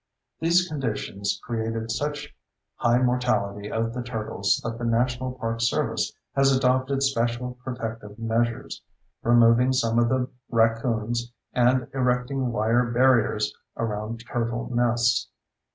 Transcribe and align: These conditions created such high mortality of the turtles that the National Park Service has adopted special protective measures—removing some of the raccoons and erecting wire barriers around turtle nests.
These 0.39 0.67
conditions 0.67 1.39
created 1.43 1.91
such 1.91 2.33
high 2.77 2.97
mortality 2.97 3.71
of 3.71 3.93
the 3.93 4.01
turtles 4.01 4.59
that 4.63 4.79
the 4.79 4.83
National 4.83 5.33
Park 5.33 5.61
Service 5.61 6.11
has 6.35 6.51
adopted 6.51 7.03
special 7.03 7.59
protective 7.63 8.17
measures—removing 8.17 9.73
some 9.73 9.99
of 9.99 10.09
the 10.09 10.27
raccoons 10.49 11.31
and 11.53 11.87
erecting 11.93 12.51
wire 12.51 12.85
barriers 12.89 13.53
around 13.77 14.23
turtle 14.27 14.71
nests. 14.73 15.29